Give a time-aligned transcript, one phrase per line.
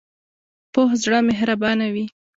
[0.73, 2.05] پوخ زړه مهربانه وي